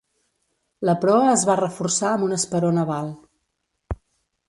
[0.89, 3.17] La proa es va reforçar amb un esperó naval.